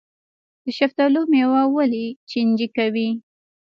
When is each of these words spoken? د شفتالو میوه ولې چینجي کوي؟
د 0.63 0.65
شفتالو 0.77 1.19
میوه 1.31 1.61
ولې 1.75 2.05
چینجي 2.29 2.67
کوي؟ 2.77 3.09